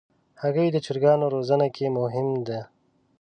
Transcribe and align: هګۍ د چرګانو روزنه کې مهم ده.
هګۍ 0.41 0.67
د 0.71 0.77
چرګانو 0.85 1.25
روزنه 1.35 1.67
کې 1.75 1.85
مهم 1.99 2.29
ده. 2.47 2.59